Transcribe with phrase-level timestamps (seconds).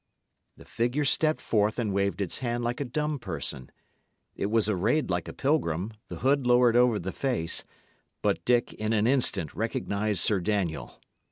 [0.57, 3.69] The figure stepped forth and waved its hand like a dumb person.
[4.35, 7.63] It was arrayed like a pilgrim, the hood lowered over the face,
[8.23, 10.99] but Dick, in an instant, recognised Sir Daniel.